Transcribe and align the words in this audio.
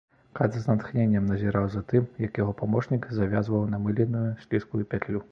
Кат 0.37 0.55
з 0.61 0.61
натхненнем 0.69 1.25
назіраў 1.31 1.67
за 1.73 1.83
тым, 1.91 2.07
як 2.23 2.39
яго 2.41 2.55
памочнік 2.61 3.05
завязваў 3.19 3.69
намыленую, 3.75 4.23
слізкую 4.47 4.83
пятлю. 4.95 5.23